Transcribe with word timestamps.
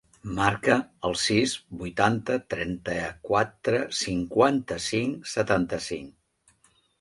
Marca 0.37 0.75
el 1.09 1.17
sis, 1.23 1.51
vuitanta, 1.81 2.37
trenta-quatre, 2.53 3.83
cinquanta-cinc, 3.99 5.31
setanta-cinc. 5.35 6.11